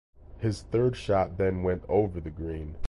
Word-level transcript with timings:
His 0.39 0.63
third 0.63 0.95
shot 0.95 1.37
then 1.37 1.61
went 1.61 1.83
over 1.87 2.19
the 2.19 2.31
green. 2.31 2.77